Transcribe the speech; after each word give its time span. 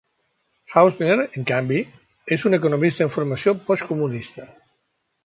Hausner, 0.79 1.17
en 1.35 1.43
canvi, 1.51 1.77
és 2.37 2.45
un 2.51 2.59
economista 2.59 3.05
de 3.07 3.15
formació 3.17 3.55
postcomunista. 3.69 4.49